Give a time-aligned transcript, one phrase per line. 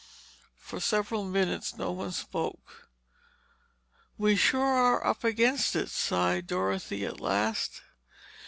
[0.57, 2.89] For several minutes no one spoke.
[4.17, 7.83] "We sure are up against it," sighed Dorothy at last.